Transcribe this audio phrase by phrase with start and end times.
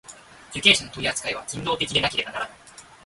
[0.51, 2.57] 受刑者の取扱いは人道的でなければならない。